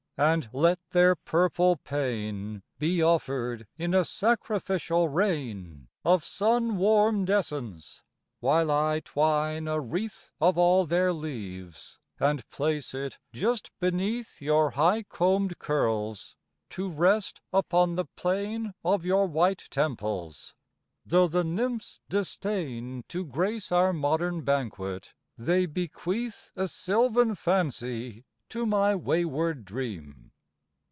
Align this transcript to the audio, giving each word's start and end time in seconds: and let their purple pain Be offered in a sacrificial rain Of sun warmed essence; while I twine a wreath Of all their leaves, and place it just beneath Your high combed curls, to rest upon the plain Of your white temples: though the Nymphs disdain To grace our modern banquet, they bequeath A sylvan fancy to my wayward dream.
and 0.17 0.47
let 0.53 0.77
their 0.91 1.15
purple 1.15 1.77
pain 1.77 2.61
Be 2.77 3.01
offered 3.01 3.65
in 3.79 3.95
a 3.95 4.05
sacrificial 4.05 5.09
rain 5.09 5.87
Of 6.05 6.23
sun 6.23 6.77
warmed 6.77 7.27
essence; 7.31 8.03
while 8.39 8.69
I 8.69 8.99
twine 8.99 9.67
a 9.67 9.79
wreath 9.79 10.29
Of 10.39 10.59
all 10.59 10.85
their 10.85 11.11
leaves, 11.11 11.97
and 12.19 12.47
place 12.51 12.93
it 12.93 13.17
just 13.33 13.71
beneath 13.79 14.39
Your 14.43 14.71
high 14.71 15.01
combed 15.01 15.57
curls, 15.57 16.35
to 16.69 16.87
rest 16.87 17.41
upon 17.51 17.95
the 17.95 18.05
plain 18.05 18.75
Of 18.85 19.03
your 19.03 19.25
white 19.25 19.65
temples: 19.71 20.53
though 21.03 21.27
the 21.27 21.43
Nymphs 21.43 21.99
disdain 22.09 23.05
To 23.07 23.25
grace 23.25 23.71
our 23.71 23.91
modern 23.91 24.41
banquet, 24.43 25.15
they 25.35 25.65
bequeath 25.65 26.51
A 26.55 26.67
sylvan 26.67 27.33
fancy 27.33 28.23
to 28.49 28.65
my 28.65 28.93
wayward 28.93 29.63
dream. 29.63 30.27